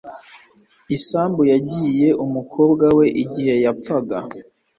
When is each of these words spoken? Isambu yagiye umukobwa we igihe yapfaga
Isambu 0.97 1.41
yagiye 1.53 2.07
umukobwa 2.25 2.85
we 2.97 3.05
igihe 3.23 3.53
yapfaga 3.65 4.17